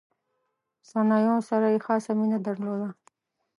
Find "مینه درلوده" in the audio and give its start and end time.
2.19-2.89